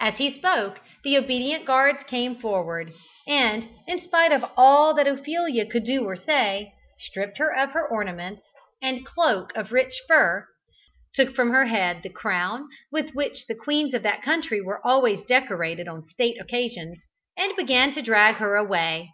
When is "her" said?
7.38-7.56, 7.70-7.86, 11.52-11.66, 18.38-18.56